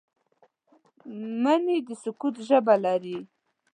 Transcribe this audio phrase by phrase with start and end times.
[1.41, 3.19] مني د سکوت ژبه لري